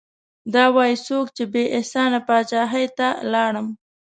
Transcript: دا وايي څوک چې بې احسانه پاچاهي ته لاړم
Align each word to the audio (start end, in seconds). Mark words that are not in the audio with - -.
دا 0.53 0.65
وايي 0.75 0.95
څوک 1.07 1.25
چې 1.35 1.43
بې 1.53 1.63
احسانه 1.77 2.19
پاچاهي 2.27 2.85
ته 2.97 3.07
لاړم 3.33 3.67